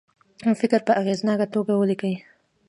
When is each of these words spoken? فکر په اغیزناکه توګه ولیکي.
فکر 0.59 0.79
په 0.87 0.93
اغیزناکه 1.01 1.45
توګه 1.53 1.73
ولیکي. 1.75 2.13